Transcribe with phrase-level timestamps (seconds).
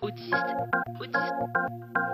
[0.00, 0.34] autiste,
[1.00, 1.34] autiste.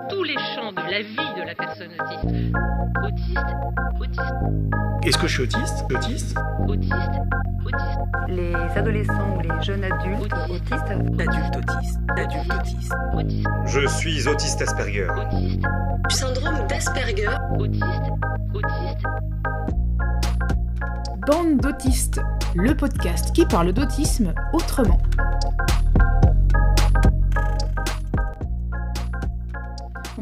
[0.09, 2.57] Tous les champs de la vie de la personne autiste.
[3.05, 3.57] Autiste,
[4.01, 6.37] autiste, Est-ce que je suis autiste Autiste
[6.69, 6.95] autiste,
[7.65, 7.99] autiste.
[8.29, 10.51] les adolescents ou les jeunes adultes Autiste.
[10.51, 12.93] autistes Adulte autiste, adulte autiste.
[13.15, 15.09] Autiste, Je suis autiste Asperger.
[15.11, 15.63] autiste,
[16.11, 17.29] Syndrome d'Asperger.
[17.59, 17.85] autiste,
[18.55, 19.05] autiste.
[21.27, 22.21] Bande d'autistes,
[22.55, 24.99] le podcast qui parle d'autisme autrement.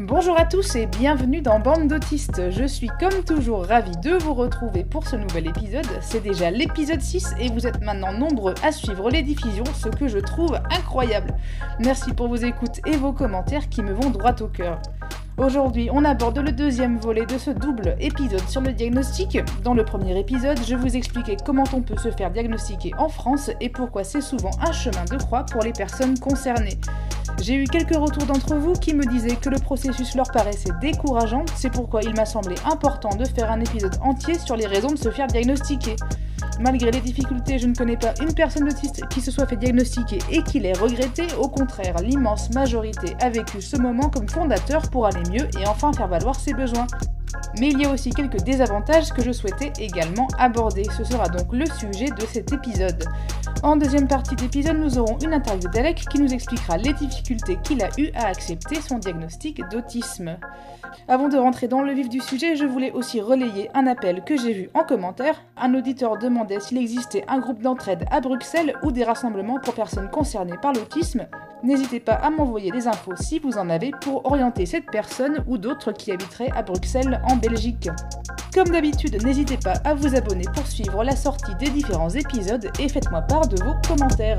[0.05, 2.51] Bonjour à tous et bienvenue dans Bande d'autistes.
[2.51, 5.87] Je suis comme toujours ravie de vous retrouver pour ce nouvel épisode.
[6.01, 10.09] C'est déjà l'épisode 6 et vous êtes maintenant nombreux à suivre les diffusions, ce que
[10.09, 11.33] je trouve incroyable.
[11.79, 14.81] Merci pour vos écoutes et vos commentaires qui me vont droit au cœur.
[15.37, 19.39] Aujourd'hui, on aborde le deuxième volet de ce double épisode sur le diagnostic.
[19.63, 23.49] Dans le premier épisode, je vous expliquais comment on peut se faire diagnostiquer en France
[23.59, 26.77] et pourquoi c'est souvent un chemin de croix pour les personnes concernées.
[27.41, 31.45] J'ai eu quelques retours d'entre vous qui me disaient que le processus leur paraissait décourageant,
[31.55, 34.97] c'est pourquoi il m'a semblé important de faire un épisode entier sur les raisons de
[34.97, 35.95] se faire diagnostiquer.
[36.59, 40.19] Malgré les difficultés, je ne connais pas une personne autiste qui se soit fait diagnostiquer
[40.31, 41.23] et qui l'ait regretté.
[41.39, 45.93] Au contraire, l'immense majorité a vécu ce moment comme fondateur pour aller mieux et enfin
[45.93, 46.87] faire valoir ses besoins.
[47.59, 50.83] Mais il y a aussi quelques désavantages que je souhaitais également aborder.
[50.97, 53.03] Ce sera donc le sujet de cet épisode.
[53.61, 57.81] En deuxième partie d'épisode, nous aurons une interview d'Alec qui nous expliquera les difficultés qu'il
[57.83, 60.37] a eues à accepter son diagnostic d'autisme.
[61.07, 64.37] Avant de rentrer dans le vif du sujet, je voulais aussi relayer un appel que
[64.37, 65.41] j'ai vu en commentaire.
[65.57, 70.09] Un auditeur demandait s'il existait un groupe d'entraide à Bruxelles ou des rassemblements pour personnes
[70.09, 71.27] concernées par l'autisme.
[71.63, 75.57] N'hésitez pas à m'envoyer des infos si vous en avez pour orienter cette personne ou
[75.57, 77.89] d'autres qui habiteraient à Bruxelles en Belgique.
[78.53, 82.87] Comme d'habitude, n'hésitez pas à vous abonner pour suivre la sortie des différents épisodes et
[82.87, 84.37] faites-moi part de vos commentaires.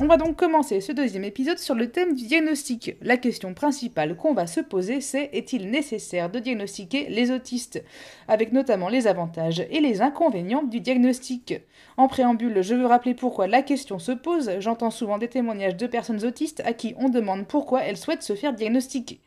[0.00, 2.96] On va donc commencer ce deuxième épisode sur le thème du diagnostic.
[3.00, 7.80] La question principale qu'on va se poser, c'est est-il nécessaire de diagnostiquer les autistes?
[8.26, 11.60] Avec notamment les avantages et les inconvénients du diagnostic.
[11.96, 14.50] En préambule, je veux rappeler pourquoi la question se pose.
[14.58, 18.34] J'entends souvent des témoignages de personnes autistes à qui on demande pourquoi elles souhaitent se
[18.34, 19.20] faire diagnostiquer.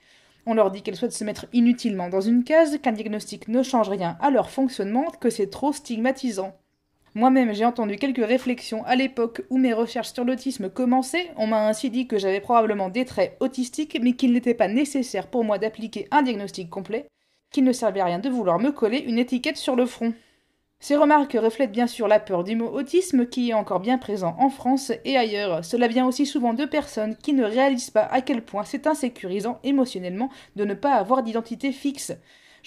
[0.46, 3.88] On leur dit qu'elles souhaitent se mettre inutilement dans une case, qu'un diagnostic ne change
[3.88, 6.58] rien à leur fonctionnement, que c'est trop stigmatisant.
[7.18, 11.32] Moi-même, j'ai entendu quelques réflexions à l'époque où mes recherches sur l'autisme commençaient.
[11.36, 15.26] On m'a ainsi dit que j'avais probablement des traits autistiques, mais qu'il n'était pas nécessaire
[15.26, 17.08] pour moi d'appliquer un diagnostic complet,
[17.52, 20.14] qu'il ne servait à rien de vouloir me coller une étiquette sur le front.
[20.80, 24.36] Ces remarques reflètent bien sûr la peur du mot autisme qui est encore bien présent
[24.38, 25.66] en France et ailleurs.
[25.66, 29.58] Cela vient aussi souvent de personnes qui ne réalisent pas à quel point c'est insécurisant
[29.64, 32.14] émotionnellement de ne pas avoir d'identité fixe.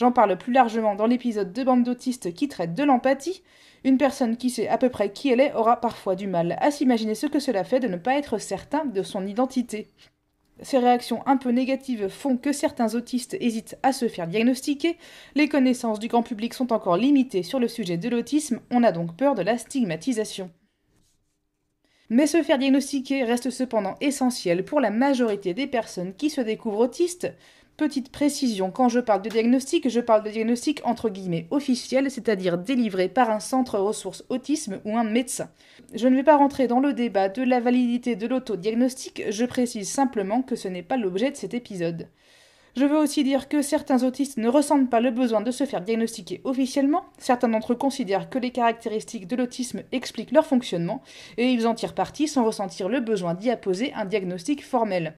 [0.00, 3.42] J'en parle plus largement dans l'épisode de bande d'autistes qui traite de l'empathie.
[3.84, 6.70] Une personne qui sait à peu près qui elle est aura parfois du mal à
[6.70, 9.88] s'imaginer ce que cela fait de ne pas être certain de son identité.
[10.62, 14.96] Ces réactions un peu négatives font que certains autistes hésitent à se faire diagnostiquer,
[15.34, 18.92] les connaissances du grand public sont encore limitées sur le sujet de l'autisme, on a
[18.92, 20.50] donc peur de la stigmatisation.
[22.12, 26.80] Mais se faire diagnostiquer reste cependant essentiel pour la majorité des personnes qui se découvrent
[26.80, 27.32] autistes.
[27.80, 32.58] Petite précision, quand je parle de diagnostic, je parle de diagnostic entre guillemets officiel, c'est-à-dire
[32.58, 35.48] délivré par un centre ressources autisme ou un médecin.
[35.94, 39.88] Je ne vais pas rentrer dans le débat de la validité de l'autodiagnostic, je précise
[39.88, 42.08] simplement que ce n'est pas l'objet de cet épisode.
[42.76, 45.80] Je veux aussi dire que certains autistes ne ressentent pas le besoin de se faire
[45.80, 51.00] diagnostiquer officiellement, certains d'entre eux considèrent que les caractéristiques de l'autisme expliquent leur fonctionnement,
[51.38, 55.16] et ils en tirent parti sans ressentir le besoin d'y apposer un diagnostic formel.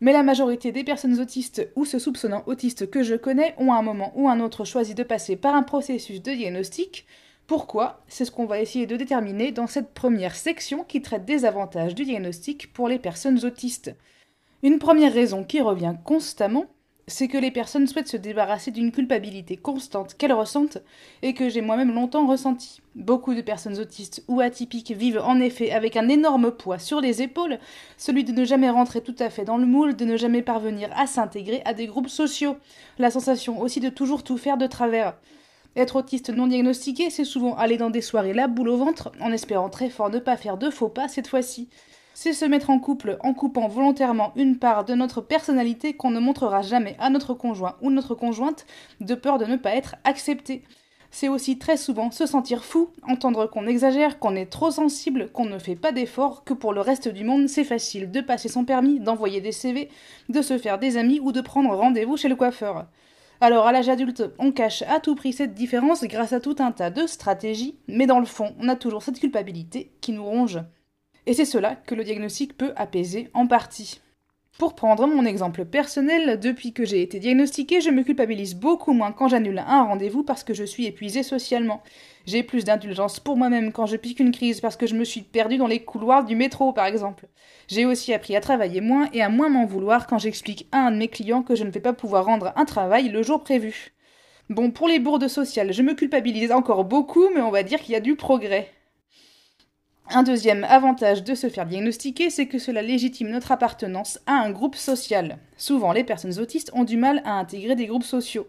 [0.00, 3.76] Mais la majorité des personnes autistes ou se soupçonnant autistes que je connais ont à
[3.76, 7.06] un moment ou un autre choisi de passer par un processus de diagnostic.
[7.48, 8.04] Pourquoi?
[8.06, 11.94] C'est ce qu'on va essayer de déterminer dans cette première section qui traite des avantages
[11.94, 13.94] du diagnostic pour les personnes autistes.
[14.62, 16.66] Une première raison qui revient constamment,
[17.08, 20.78] c'est que les personnes souhaitent se débarrasser d'une culpabilité constante qu'elles ressentent
[21.22, 22.80] et que j'ai moi-même longtemps ressenti.
[22.94, 27.22] Beaucoup de personnes autistes ou atypiques vivent en effet avec un énorme poids sur les
[27.22, 27.58] épaules,
[27.96, 30.90] celui de ne jamais rentrer tout à fait dans le moule, de ne jamais parvenir
[30.96, 32.56] à s'intégrer à des groupes sociaux,
[32.98, 35.14] la sensation aussi de toujours tout faire de travers.
[35.76, 39.32] Être autiste non diagnostiqué, c'est souvent aller dans des soirées la boule au ventre, en
[39.32, 41.68] espérant très fort ne pas faire de faux pas cette fois-ci
[42.20, 46.18] c'est se mettre en couple en coupant volontairement une part de notre personnalité qu'on ne
[46.18, 48.66] montrera jamais à notre conjoint ou notre conjointe
[49.00, 50.64] de peur de ne pas être accepté.
[51.12, 55.44] C'est aussi très souvent se sentir fou, entendre qu'on exagère, qu'on est trop sensible, qu'on
[55.44, 58.64] ne fait pas d'efforts, que pour le reste du monde c'est facile de passer son
[58.64, 59.88] permis, d'envoyer des CV,
[60.28, 62.86] de se faire des amis ou de prendre rendez-vous chez le coiffeur.
[63.40, 66.72] Alors à l'âge adulte, on cache à tout prix cette différence grâce à tout un
[66.72, 70.58] tas de stratégies, mais dans le fond, on a toujours cette culpabilité qui nous ronge.
[71.28, 74.00] Et c'est cela que le diagnostic peut apaiser en partie.
[74.58, 79.12] Pour prendre mon exemple personnel, depuis que j'ai été diagnostiquée, je me culpabilise beaucoup moins
[79.12, 81.82] quand j'annule un rendez-vous parce que je suis épuisée socialement.
[82.24, 85.20] J'ai plus d'indulgence pour moi-même quand je pique une crise parce que je me suis
[85.20, 87.28] perdue dans les couloirs du métro, par exemple.
[87.68, 90.92] J'ai aussi appris à travailler moins et à moins m'en vouloir quand j'explique à un
[90.92, 93.92] de mes clients que je ne vais pas pouvoir rendre un travail le jour prévu.
[94.48, 97.92] Bon, pour les bourdes sociales, je me culpabilise encore beaucoup, mais on va dire qu'il
[97.92, 98.72] y a du progrès.
[100.10, 104.50] Un deuxième avantage de se faire diagnostiquer, c'est que cela légitime notre appartenance à un
[104.50, 105.36] groupe social.
[105.58, 108.48] Souvent, les personnes autistes ont du mal à intégrer des groupes sociaux.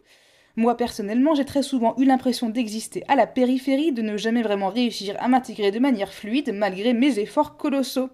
[0.56, 4.69] Moi, personnellement, j'ai très souvent eu l'impression d'exister à la périphérie, de ne jamais vraiment
[4.69, 8.09] réussir à m'intégrer de manière fluide, malgré mes efforts colossaux.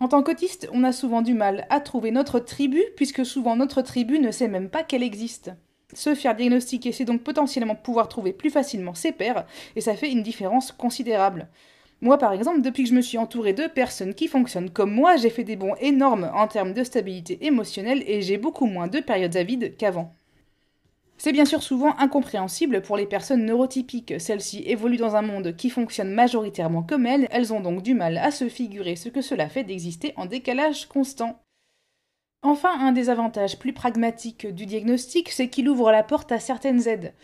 [0.00, 3.82] En tant qu'autiste, on a souvent du mal à trouver notre tribu, puisque souvent notre
[3.82, 5.52] tribu ne sait même pas qu'elle existe.
[5.92, 10.10] Se faire diagnostiquer, c'est donc potentiellement pouvoir trouver plus facilement ses pairs, et ça fait
[10.10, 11.48] une différence considérable.
[12.00, 15.16] Moi, par exemple, depuis que je me suis entourée de personnes qui fonctionnent comme moi,
[15.16, 19.00] j'ai fait des bons énormes en termes de stabilité émotionnelle et j'ai beaucoup moins de
[19.00, 20.14] périodes à vide qu'avant.
[21.16, 24.20] C'est bien sûr souvent incompréhensible pour les personnes neurotypiques.
[24.20, 28.18] Celles-ci évoluent dans un monde qui fonctionne majoritairement comme elles, elles ont donc du mal
[28.18, 31.40] à se figurer ce que cela fait d'exister en décalage constant.
[32.42, 36.86] Enfin, un des avantages plus pragmatiques du diagnostic, c'est qu'il ouvre la porte à certaines
[36.88, 37.14] aides.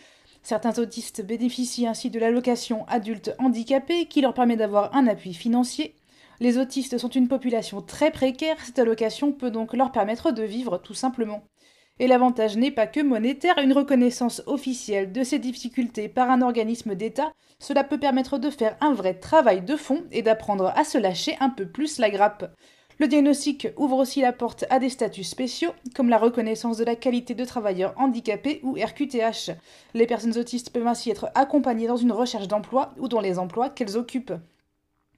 [0.43, 5.95] Certains autistes bénéficient ainsi de l'allocation adulte handicapé qui leur permet d'avoir un appui financier.
[6.39, 10.79] Les autistes sont une population très précaire, cette allocation peut donc leur permettre de vivre
[10.79, 11.43] tout simplement.
[11.99, 16.95] Et l'avantage n'est pas que monétaire, une reconnaissance officielle de ces difficultés par un organisme
[16.95, 20.97] d'État, cela peut permettre de faire un vrai travail de fond et d'apprendre à se
[20.97, 22.51] lâcher un peu plus la grappe.
[23.01, 26.95] Le diagnostic ouvre aussi la porte à des statuts spéciaux, comme la reconnaissance de la
[26.95, 29.57] qualité de travailleur handicapé ou RQTH.
[29.95, 33.71] Les personnes autistes peuvent ainsi être accompagnées dans une recherche d'emploi ou dans les emplois
[33.71, 34.35] qu'elles occupent.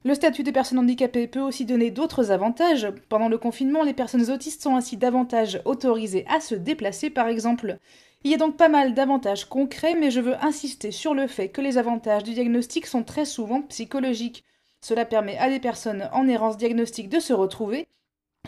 [0.06, 2.88] Le statut des personnes handicapées peut aussi donner d'autres avantages.
[3.10, 7.80] Pendant le confinement, les personnes autistes sont ainsi davantage autorisées à se déplacer, par exemple.
[8.24, 11.50] Il y a donc pas mal d'avantages concrets, mais je veux insister sur le fait
[11.50, 14.46] que les avantages du diagnostic sont très souvent psychologiques.
[14.84, 17.88] Cela permet à des personnes en errance diagnostique de se retrouver.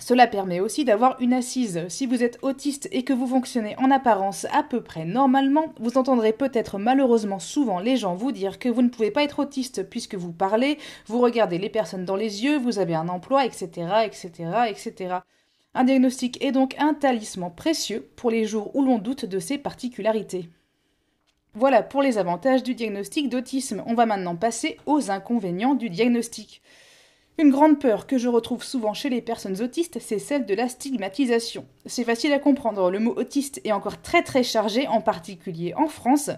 [0.01, 1.87] Cela permet aussi d'avoir une assise.
[1.87, 5.97] Si vous êtes autiste et que vous fonctionnez en apparence à peu près normalement, vous
[5.97, 9.89] entendrez peut-être malheureusement souvent les gens vous dire que vous ne pouvez pas être autiste
[9.89, 13.69] puisque vous parlez, vous regardez les personnes dans les yeux, vous avez un emploi, etc.,
[14.05, 14.29] etc.,
[14.67, 15.15] etc.
[15.73, 19.57] Un diagnostic est donc un talisman précieux pour les jours où l'on doute de ses
[19.57, 20.49] particularités.
[21.57, 23.81] Voilà pour les avantages du diagnostic d'autisme.
[23.87, 26.61] On va maintenant passer aux inconvénients du diagnostic.
[27.37, 30.67] Une grande peur que je retrouve souvent chez les personnes autistes, c'est celle de la
[30.67, 31.65] stigmatisation.
[31.85, 35.87] C'est facile à comprendre, le mot autiste est encore très très chargé, en particulier en
[35.87, 36.29] France.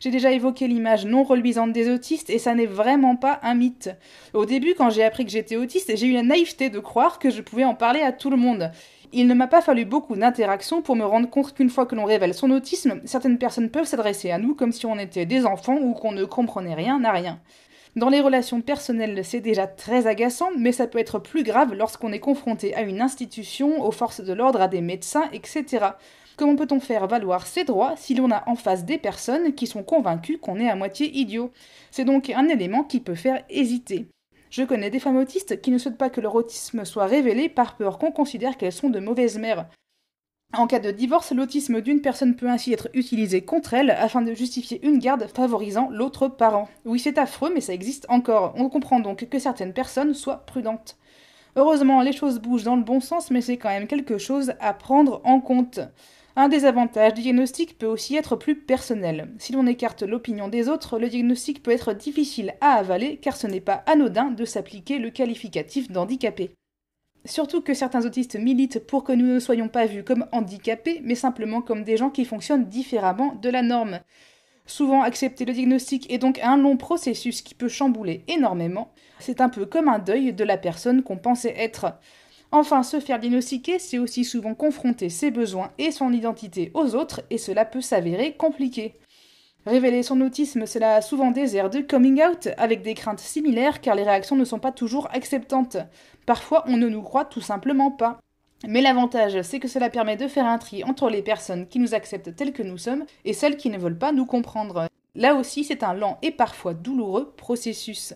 [0.00, 3.90] J'ai déjà évoqué l'image non reluisante des autistes et ça n'est vraiment pas un mythe.
[4.32, 7.30] Au début, quand j'ai appris que j'étais autiste, j'ai eu la naïveté de croire que
[7.30, 8.72] je pouvais en parler à tout le monde.
[9.16, 12.04] Il ne m'a pas fallu beaucoup d'interactions pour me rendre compte qu'une fois que l'on
[12.04, 15.76] révèle son autisme, certaines personnes peuvent s'adresser à nous comme si on était des enfants
[15.76, 17.38] ou qu'on ne comprenait rien à rien.
[17.94, 22.10] Dans les relations personnelles, c'est déjà très agaçant, mais ça peut être plus grave lorsqu'on
[22.10, 25.90] est confronté à une institution, aux forces de l'ordre, à des médecins, etc.
[26.36, 29.84] Comment peut-on faire valoir ses droits si l'on a en face des personnes qui sont
[29.84, 31.52] convaincues qu'on est à moitié idiot?
[31.92, 34.08] C'est donc un élément qui peut faire hésiter.
[34.56, 37.76] Je connais des femmes autistes qui ne souhaitent pas que leur autisme soit révélé par
[37.76, 39.66] peur qu'on considère qu'elles sont de mauvaises mères.
[40.52, 44.32] En cas de divorce, l'autisme d'une personne peut ainsi être utilisé contre elle afin de
[44.32, 46.68] justifier une garde favorisant l'autre parent.
[46.84, 48.54] Oui, c'est affreux, mais ça existe encore.
[48.56, 50.98] On comprend donc que certaines personnes soient prudentes.
[51.56, 54.72] Heureusement, les choses bougent dans le bon sens, mais c'est quand même quelque chose à
[54.72, 55.80] prendre en compte.
[56.36, 59.30] Un des avantages du diagnostic peut aussi être plus personnel.
[59.38, 63.46] Si l'on écarte l'opinion des autres, le diagnostic peut être difficile à avaler car ce
[63.46, 66.50] n'est pas anodin de s'appliquer le qualificatif d'handicapé.
[67.24, 71.14] Surtout que certains autistes militent pour que nous ne soyons pas vus comme handicapés, mais
[71.14, 74.00] simplement comme des gens qui fonctionnent différemment de la norme.
[74.66, 78.92] Souvent, accepter le diagnostic est donc un long processus qui peut chambouler énormément.
[79.20, 81.94] C'est un peu comme un deuil de la personne qu'on pensait être.
[82.56, 87.22] Enfin, se faire diagnostiquer, c'est aussi souvent confronter ses besoins et son identité aux autres,
[87.28, 88.94] et cela peut s'avérer compliqué.
[89.66, 93.80] Révéler son autisme, cela a souvent des airs de coming out, avec des craintes similaires
[93.80, 95.78] car les réactions ne sont pas toujours acceptantes.
[96.26, 98.20] Parfois, on ne nous croit tout simplement pas.
[98.68, 101.92] Mais l'avantage, c'est que cela permet de faire un tri entre les personnes qui nous
[101.92, 104.86] acceptent telles que nous sommes et celles qui ne veulent pas nous comprendre.
[105.16, 108.14] Là aussi, c'est un lent et parfois douloureux processus.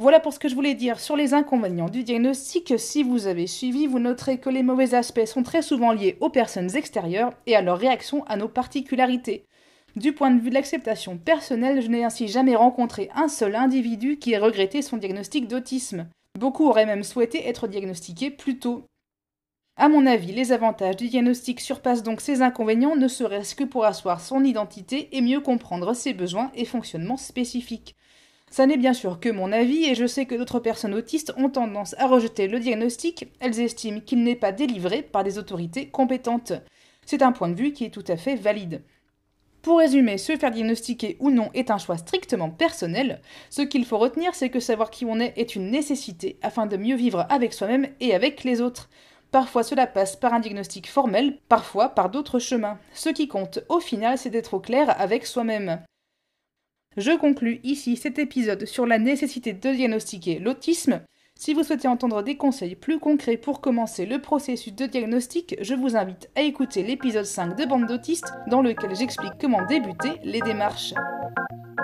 [0.00, 2.72] Voilà pour ce que je voulais dire sur les inconvénients du diagnostic.
[2.78, 6.30] Si vous avez suivi, vous noterez que les mauvais aspects sont très souvent liés aux
[6.30, 9.44] personnes extérieures et à leur réaction à nos particularités.
[9.96, 14.16] Du point de vue de l'acceptation personnelle, je n'ai ainsi jamais rencontré un seul individu
[14.16, 16.08] qui ait regretté son diagnostic d'autisme.
[16.38, 18.86] Beaucoup auraient même souhaité être diagnostiqués plus tôt.
[19.76, 23.84] À mon avis, les avantages du diagnostic surpassent donc ses inconvénients, ne serait-ce que pour
[23.84, 27.96] asseoir son identité et mieux comprendre ses besoins et fonctionnements spécifiques.
[28.50, 31.50] Ça n'est bien sûr que mon avis, et je sais que d'autres personnes autistes ont
[31.50, 36.52] tendance à rejeter le diagnostic, elles estiment qu'il n'est pas délivré par des autorités compétentes.
[37.06, 38.82] C'est un point de vue qui est tout à fait valide.
[39.62, 43.20] Pour résumer, se faire diagnostiquer ou non est un choix strictement personnel.
[43.50, 46.76] Ce qu'il faut retenir, c'est que savoir qui on est est une nécessité afin de
[46.76, 48.88] mieux vivre avec soi-même et avec les autres.
[49.30, 52.78] Parfois cela passe par un diagnostic formel, parfois par d'autres chemins.
[52.94, 55.82] Ce qui compte au final, c'est d'être au clair avec soi-même.
[56.96, 61.00] Je conclus ici cet épisode sur la nécessité de diagnostiquer l'autisme.
[61.36, 65.74] Si vous souhaitez entendre des conseils plus concrets pour commencer le processus de diagnostic, je
[65.74, 70.40] vous invite à écouter l'épisode 5 de Bande d'autistes dans lequel j'explique comment débuter les
[70.40, 70.92] démarches.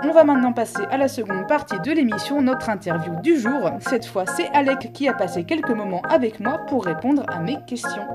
[0.03, 3.71] On va maintenant passer à la seconde partie de l'émission, notre interview du jour.
[3.89, 7.59] Cette fois, c'est Alec qui a passé quelques moments avec moi pour répondre à mes
[7.69, 8.09] questions.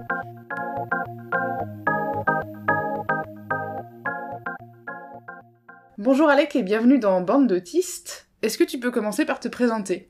[6.04, 8.28] Bonjour Alec et bienvenue dans Bande d'autistes.
[8.42, 10.10] Est-ce que tu peux commencer par te présenter?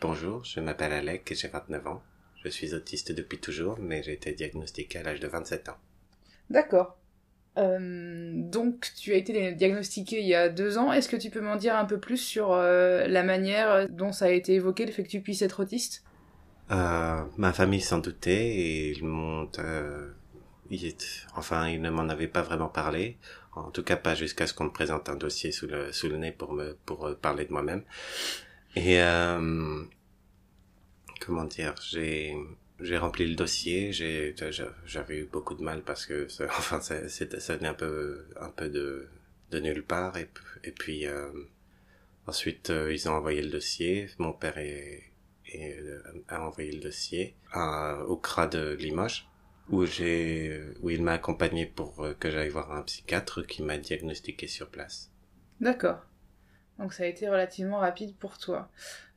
[0.00, 2.02] Bonjour, je m'appelle Alec et j'ai 29 ans.
[2.42, 5.76] Je suis autiste depuis toujours, mais j'ai été diagnostiqué à l'âge de 27 ans.
[6.50, 6.98] D'accord.
[7.58, 10.92] Euh, donc tu as été diagnostiqué il y a deux ans.
[10.92, 14.24] Est-ce que tu peux m'en dire un peu plus sur euh, la manière dont ça
[14.24, 16.02] a été évoqué, le fait que tu puisses être autiste?
[16.72, 19.48] Euh, Ma famille s'en doutait et ils m'ont...
[21.36, 23.16] Enfin, ils ne m'en avaient pas vraiment parlé.
[23.52, 26.16] En tout cas, pas jusqu'à ce qu'on me présente un dossier sous le, sous le
[26.16, 27.82] nez pour me, pour euh, parler de moi-même.
[28.76, 29.82] Et, euh,
[31.20, 32.36] comment dire, j'ai,
[32.80, 34.34] j'ai rempli le dossier, j'ai,
[34.86, 38.50] j'avais eu beaucoup de mal parce que, ça, enfin, ça, ça venait un peu, un
[38.50, 39.08] peu de,
[39.50, 40.16] de nulle part.
[40.16, 40.28] Et,
[40.72, 41.30] puis, euh,
[42.26, 44.08] ensuite, euh, ils ont envoyé le dossier.
[44.18, 45.10] Mon père est,
[45.46, 45.82] est
[46.28, 49.29] a envoyé le dossier à, au CRA de Limoges
[49.70, 53.78] où j'ai où il m'a accompagné pour euh, que j'aille voir un psychiatre qui m'a
[53.78, 55.10] diagnostiqué sur place.
[55.60, 55.98] D'accord.
[56.78, 58.70] Donc ça a été relativement rapide pour toi.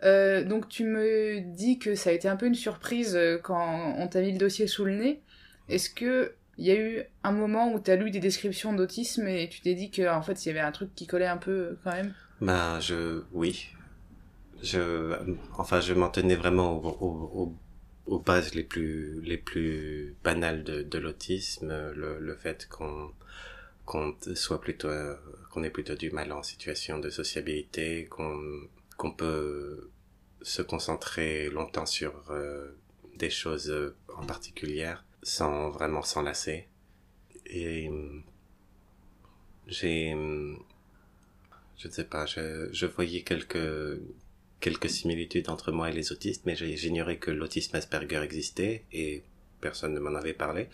[0.04, 3.96] Euh, donc tu me dis que ça a été un peu une surprise euh, quand
[3.98, 5.22] on t'a mis le dossier sous le nez.
[5.70, 9.28] Est-ce que il y a eu un moment où tu as lu des descriptions d'autisme
[9.28, 11.38] et tu t'es dit que en fait il y avait un truc qui collait un
[11.38, 12.14] peu quand même?
[12.42, 13.70] Bah je oui.
[14.62, 15.16] Je
[15.58, 17.56] enfin je m'en tenais vraiment au, au,
[18.06, 23.12] aux bases les plus les plus banales de, de l'autisme, le, le fait qu'on
[23.86, 24.90] qu'on soit plutôt
[25.52, 28.40] qu'on ait plutôt du mal en situation de sociabilité, qu'on
[28.98, 29.90] qu'on peut
[30.42, 32.72] se concentrer longtemps sur euh,
[33.16, 33.74] des choses
[34.16, 36.68] en particulier sans vraiment s'enlacer.
[37.46, 37.90] Et
[39.68, 40.14] j'ai
[41.78, 44.00] je ne sais pas, je, je voyais quelques
[44.64, 49.22] quelques similitudes entre moi et les autistes, mais j'ignorais que l'autisme Asperger existait et
[49.60, 50.70] personne ne m'en avait parlé.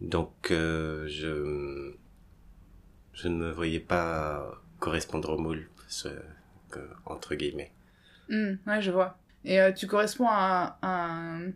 [0.00, 1.28] Donc euh, je
[3.28, 5.68] ne me voyais pas correspondre au moule,
[7.06, 7.70] entre guillemets.
[8.28, 9.16] Mmh, ouais, je vois.
[9.44, 11.52] Et euh, tu corresponds à un,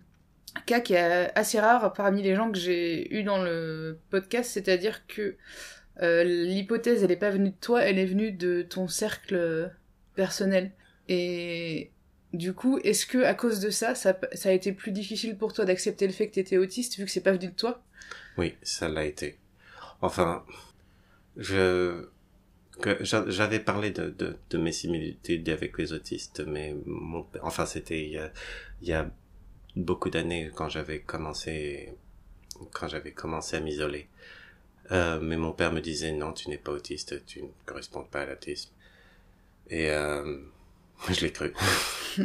[0.67, 5.05] cas qui est assez rare parmi les gens que j'ai eu dans le podcast, c'est-à-dire
[5.09, 5.35] que
[6.01, 9.73] euh, l'hypothèse, elle n'est pas venue de toi, elle est venue de ton cercle
[10.15, 10.71] personnel.
[11.09, 11.91] Et
[12.33, 15.53] du coup, est-ce que à cause de ça, ça, ça a été plus difficile pour
[15.53, 17.83] toi d'accepter le fait que tu étais autiste vu que c'est pas venu de toi?
[18.37, 19.39] Oui, ça l'a été.
[20.01, 20.45] Enfin,
[21.37, 22.09] je
[23.01, 28.11] j'avais parlé de, de, de, mes similitudes avec les autistes, mais mon, enfin c'était il
[28.11, 28.31] y a,
[28.83, 29.11] il y a
[29.77, 31.95] beaucoup d'années quand j'avais commencé
[32.73, 34.09] quand j'avais commencé à m'isoler.
[34.93, 38.23] Euh, mais mon père me disait non, tu n'es pas autiste, tu ne corresponds pas
[38.23, 38.71] à l'autisme.
[39.69, 40.39] Et euh,
[41.11, 41.53] je l'ai cru.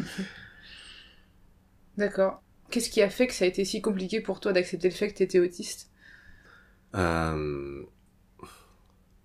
[1.98, 2.42] D'accord.
[2.70, 5.10] Qu'est-ce qui a fait que ça a été si compliqué pour toi d'accepter le fait
[5.10, 5.90] que tu étais autiste?
[6.96, 7.84] Euh...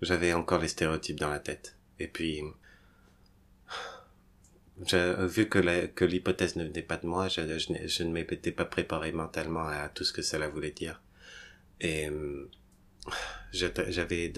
[0.03, 1.76] J'avais encore les stéréotypes dans la tête.
[1.99, 2.43] Et puis,
[4.79, 9.67] vu que l'hypothèse ne venait pas de moi, je, je, ne m'étais pas préparé mentalement
[9.67, 11.00] à tout ce que cela voulait dire.
[11.81, 12.11] Et
[13.53, 14.33] j'avais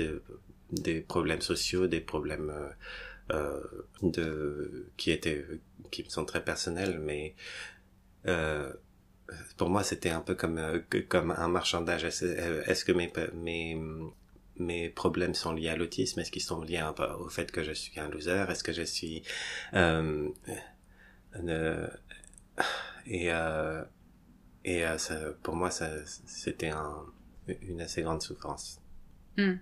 [0.70, 2.52] des problèmes sociaux, des problèmes
[3.32, 3.60] euh,
[4.02, 5.44] de qui étaient
[5.90, 7.34] qui sont très personnels mais
[8.26, 8.72] euh,
[9.56, 13.78] pour moi c'était un peu comme euh, comme un marchandage est-ce euh, que mes mes
[14.60, 16.18] mes problèmes sont liés à l'autisme?
[16.18, 16.84] Est-ce qu'ils sont liés
[17.20, 18.44] au fait que je suis un loser?
[18.48, 19.22] Est-ce que je suis
[19.74, 20.28] Euh,
[23.06, 23.84] et euh,
[24.64, 27.06] et euh, ça, pour moi, ça, c'était un,
[27.62, 28.82] une assez grande souffrance.
[29.36, 29.54] Hmm.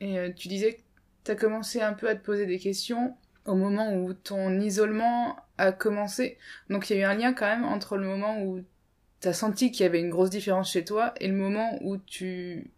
[0.00, 0.82] Et euh, tu disais
[1.22, 4.60] que tu as commencé un peu à te poser des questions au moment où ton
[4.60, 6.38] isolement a commencé.
[6.68, 8.62] Donc il y a eu un lien quand même entre le moment où
[9.20, 11.96] tu as senti qu'il y avait une grosse différence chez toi et le moment où
[11.98, 12.70] tu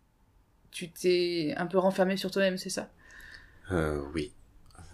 [0.70, 2.88] tu t'es un peu renfermé sur toi-même, c'est ça?
[3.70, 4.32] Euh, oui.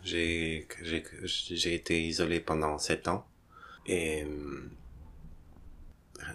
[0.02, 0.66] J'ai,
[1.64, 3.26] été isolé pendant sept ans.
[3.86, 4.70] Et euh,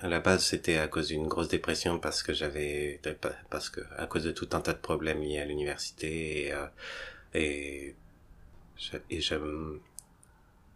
[0.01, 2.99] à la base, c'était à cause d'une grosse dépression parce que j'avais,
[3.49, 6.65] parce que à cause de tout un tas de problèmes liés à l'université et, euh,
[7.33, 7.95] et,
[8.77, 9.35] je, et je,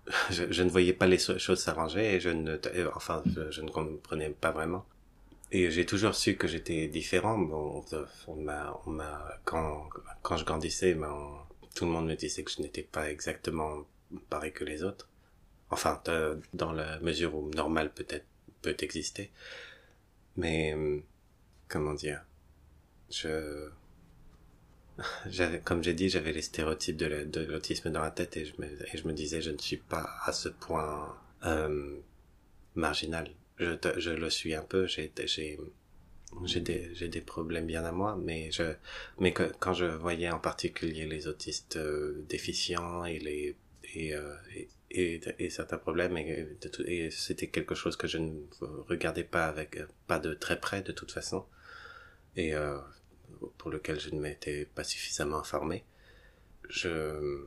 [0.30, 2.58] je, ne voyais pas les choses s'arranger et je ne,
[2.96, 4.86] enfin, je, ne comprenais pas vraiment.
[5.52, 7.38] Et j'ai toujours su que j'étais différent.
[7.38, 7.84] Bon,
[8.28, 9.88] on m'a, on m'a, quand,
[10.22, 11.16] quand je grandissais, ben,
[11.76, 13.86] tout le monde me disait que je n'étais pas exactement
[14.30, 15.08] pareil que les autres.
[15.70, 16.02] Enfin,
[16.54, 18.26] dans la mesure où normal peut-être
[18.74, 19.32] peut exister.
[20.36, 20.76] Mais,
[21.68, 22.24] comment dire,
[23.12, 23.70] je,
[25.30, 28.46] j'avais, comme j'ai dit, j'avais les stéréotypes de, la- de l'autisme dans la tête et
[28.46, 31.98] je me, et je me disais, je ne suis pas à ce point, euh,
[32.76, 33.30] marginal.
[33.60, 35.60] Je, je le suis un peu, j'ai, j'ai,
[36.46, 38.64] j'ai des, j'ai des problèmes bien à moi, mais je,
[39.20, 43.58] mais quand je voyais en particulier les autistes euh, déficients et les,
[43.96, 44.36] et, euh,
[44.92, 48.40] et, certains problèmes, et, c'était quelque chose que je ne
[48.88, 51.46] regardais pas avec, pas de très près de toute façon,
[52.36, 52.78] et euh,
[53.58, 55.84] pour lequel je ne m'étais pas suffisamment informé.
[56.70, 57.44] Je,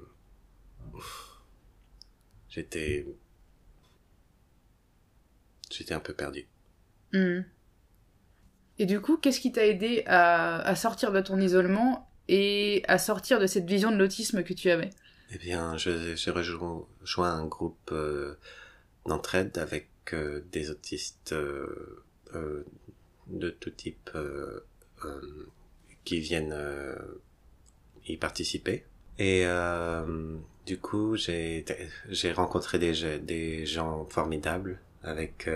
[2.48, 3.06] j'étais,
[5.70, 6.46] j'étais un peu perdu.
[7.12, 7.40] Hmm.
[8.78, 13.38] Et du coup, qu'est-ce qui t'a aidé à sortir de ton isolement et à sortir
[13.38, 14.90] de cette vision de l'autisme que tu avais?
[15.32, 16.86] Eh bien, j'ai rejoint,
[17.18, 18.34] un groupe euh,
[19.06, 22.02] d'entraide avec euh, des autistes euh,
[22.34, 22.64] euh,
[23.28, 24.10] de tout type
[26.04, 26.56] qui viennent
[28.06, 28.84] y participer.
[29.18, 29.44] Et
[30.66, 31.64] du coup, j'ai
[32.34, 35.48] rencontré des, des gens formidables avec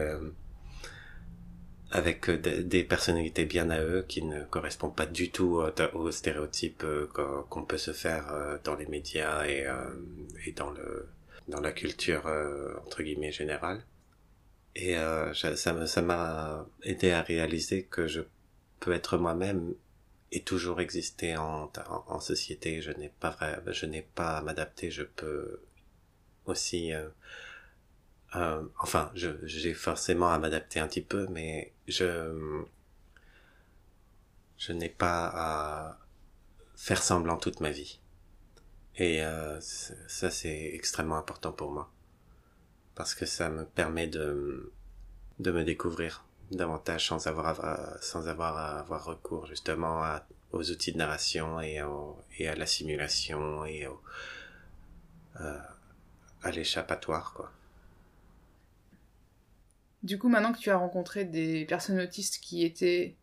[1.94, 6.10] avec euh, des, personnalités bien à eux qui ne correspondent pas du tout aux, aux
[6.10, 7.06] stéréotypes euh,
[7.48, 9.94] qu'on peut se faire euh, dans les médias et, euh,
[10.56, 11.08] dans le
[11.48, 13.84] dans la culture euh, entre guillemets générale.
[14.74, 18.22] Et euh, ça m'a aidé à réaliser que je
[18.80, 19.74] peux être moi-même
[20.32, 21.70] et toujours exister en,
[22.20, 22.82] société.
[22.82, 23.36] Je n'ai pas
[23.68, 24.90] je n'ai pas à m'adapter.
[24.90, 25.60] Je peux
[26.46, 27.08] aussi euh,
[28.36, 32.64] euh, enfin, j'ai forcément à m'adapter un petit peu, mais je,
[34.56, 35.98] je n'ai pas à
[36.76, 38.00] faire semblant toute ma vie.
[38.96, 41.90] Et euh, ça, c'est extrêmement important pour moi.
[42.94, 44.72] Parce que ça me permet de,
[45.40, 50.92] de me découvrir davantage sans avoir, à, sans avoir avoir recours justement à, aux outils
[50.92, 54.00] de narration et à la simulation et au,
[55.40, 55.58] euh,
[56.42, 57.50] à l'échappatoire, quoi.
[60.04, 63.16] Du coup, maintenant que tu as rencontré des personnes autistes qui étaient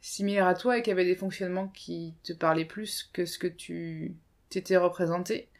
[0.00, 3.46] similaires à toi et qui avaient des fonctionnements qui te parlaient plus que ce que
[3.46, 4.16] tu
[4.48, 5.50] t'étais représenté,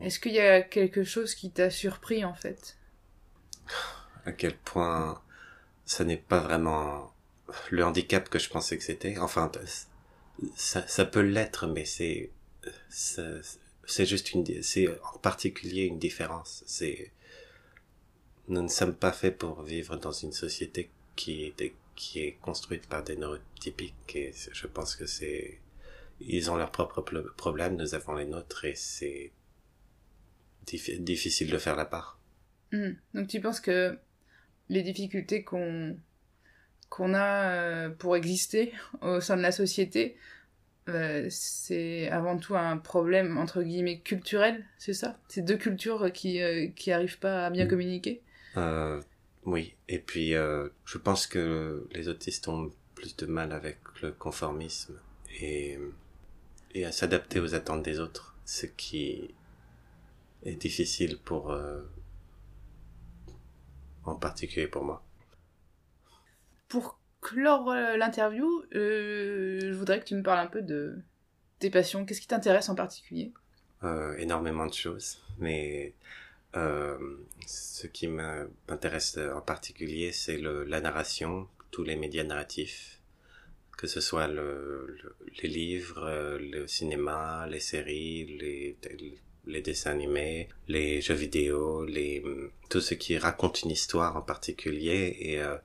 [0.00, 2.76] est-ce qu'il y a quelque chose qui t'a surpris en fait?
[4.26, 5.22] À quel point
[5.86, 7.12] ça n'est pas vraiment
[7.70, 9.16] le handicap que je pensais que c'était.
[9.18, 9.50] Enfin,
[10.54, 12.30] ça, ça peut l'être, mais c'est
[12.90, 16.62] c'est juste une c'est en particulier une différence.
[16.66, 17.10] C'est
[18.52, 22.86] nous ne sommes pas faits pour vivre dans une société qui est qui est construite
[22.88, 25.58] par des neurotypiques et je pense que c'est
[26.20, 27.02] ils ont leurs propres
[27.36, 29.32] problèmes, nous avons les nôtres et c'est
[30.66, 32.18] diffi- difficile de faire la part.
[32.72, 32.92] Hmm.
[33.14, 33.98] Donc tu penses que
[34.68, 35.98] les difficultés qu'on
[36.90, 40.16] qu'on a euh, pour exister au sein de la société,
[40.88, 45.18] euh, c'est avant tout un problème entre guillemets culturel, c'est ça?
[45.28, 47.68] C'est deux cultures qui euh, qui arrivent pas à bien Mm.
[47.68, 48.22] communiquer?
[48.56, 49.00] Euh,
[49.44, 54.12] oui, et puis euh, je pense que les autistes ont plus de mal avec le
[54.12, 54.98] conformisme
[55.40, 55.78] et,
[56.74, 59.34] et à s'adapter aux attentes des autres, ce qui
[60.44, 61.80] est difficile pour, euh,
[64.04, 65.02] en particulier pour moi.
[66.68, 70.98] Pour clore euh, l'interview, euh, je voudrais que tu me parles un peu de
[71.58, 72.04] tes passions.
[72.04, 73.32] Qu'est-ce qui t'intéresse en particulier?
[73.84, 75.94] Euh, énormément de choses, mais
[76.56, 76.98] euh,
[77.46, 82.98] ce qui m'intéresse en particulier, c'est la narration, tous les médias narratifs,
[83.78, 84.96] que ce soit le-
[85.42, 88.76] les livres, euh, le cinéma, les séries, les,
[89.46, 92.22] les dessins animés, les jeux vidéo, les
[92.68, 95.16] tout ce qui raconte une histoire en particulier.
[95.20, 95.56] Et euh,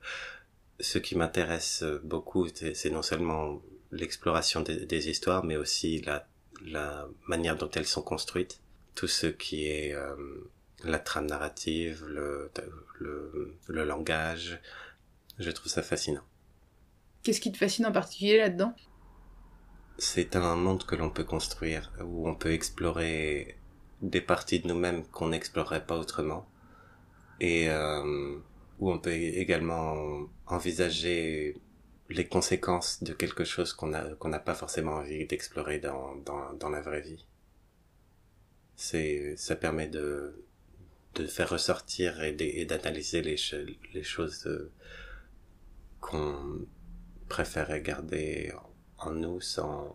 [0.80, 6.26] ce qui m'intéresse beaucoup, c'est non seulement l'exploration des, des, histoires, mais aussi la,
[6.62, 8.60] la manière dont elles sont construites.
[8.94, 10.16] Tout ce qui est euh,
[10.84, 12.50] la trame narrative, le,
[12.98, 14.60] le, le langage.
[15.38, 16.24] Je trouve ça fascinant.
[17.22, 18.74] Qu'est-ce qui te fascine en particulier là-dedans?
[19.98, 23.58] C'est un monde que l'on peut construire, où on peut explorer
[24.00, 26.48] des parties de nous-mêmes qu'on n'explorerait pas autrement,
[27.40, 28.38] et euh,
[28.78, 31.56] où on peut également envisager
[32.08, 36.52] les conséquences de quelque chose qu'on a qu'on n'a pas forcément envie d'explorer dans, dans
[36.54, 37.26] dans la vraie vie.
[38.76, 40.44] C'est ça permet de
[41.18, 43.36] de faire ressortir et d'analyser les
[43.94, 44.72] les choses euh,
[46.00, 46.66] qu'on
[47.28, 48.52] préférait garder
[48.98, 49.94] en nous sans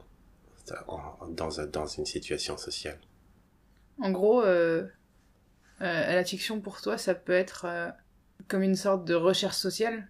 [1.30, 3.00] dans dans une situation sociale.
[4.00, 4.88] En gros, euh,
[5.82, 7.90] euh, la fiction pour toi, ça peut être euh,
[8.48, 10.08] comme une sorte de recherche sociale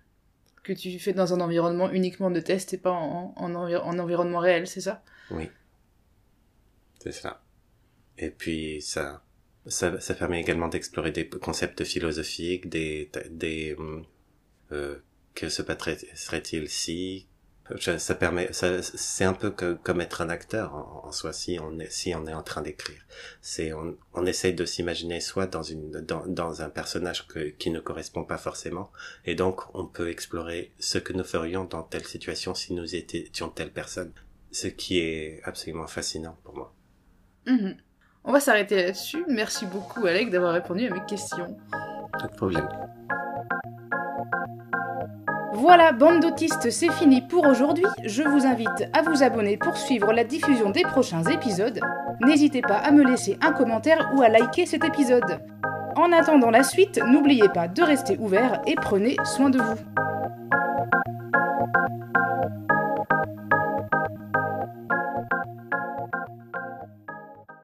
[0.64, 4.40] que tu fais dans un environnement uniquement de test et pas en, en, en environnement
[4.40, 5.04] réel, c'est ça?
[5.32, 5.50] Oui.
[7.00, 7.42] C'est ça.
[8.18, 9.23] Et puis ça,
[9.68, 13.76] ça, ça permet également d'explorer des concepts philosophiques, des, des,
[14.72, 14.96] euh,
[15.36, 17.28] que se passerait-il si
[17.80, 21.90] ça permet ça c'est un peu comme être un acteur en, soi si on est
[21.90, 23.02] si on est en train d'écrire.
[23.42, 27.70] C'est on, on essaye de s'imaginer soit dans une dans, dans un personnage que, qui
[27.72, 28.92] ne correspond pas forcément.
[29.26, 33.50] Et donc on peut explorer ce que nous ferions dans telle situation si nous étions
[33.50, 34.12] telle personne.
[34.52, 36.76] Ce qui est absolument fascinant pour moi.
[37.46, 37.72] Mmh.
[38.24, 41.56] On va s'arrêter là-dessus merci beaucoup Alec d'avoir répondu à mes questions
[42.12, 42.68] pas de problème
[45.56, 47.86] voilà, bande d'autistes, c'est fini pour aujourd'hui.
[48.04, 51.80] Je vous invite à vous abonner pour suivre la diffusion des prochains épisodes.
[52.26, 55.40] N'hésitez pas à me laisser un commentaire ou à liker cet épisode.
[55.96, 59.78] En attendant la suite, n'oubliez pas de rester ouvert et prenez soin de vous.